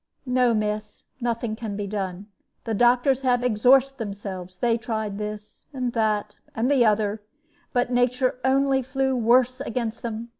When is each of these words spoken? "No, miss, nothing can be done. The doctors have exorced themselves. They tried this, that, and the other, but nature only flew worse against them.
"No, 0.25 0.55
miss, 0.55 1.03
nothing 1.19 1.55
can 1.55 1.75
be 1.75 1.85
done. 1.85 2.25
The 2.63 2.73
doctors 2.73 3.21
have 3.21 3.43
exorced 3.43 3.99
themselves. 3.99 4.57
They 4.57 4.75
tried 4.75 5.19
this, 5.19 5.67
that, 5.75 6.37
and 6.55 6.71
the 6.71 6.83
other, 6.83 7.21
but 7.71 7.91
nature 7.91 8.39
only 8.43 8.81
flew 8.81 9.15
worse 9.15 9.61
against 9.61 10.01
them. 10.01 10.29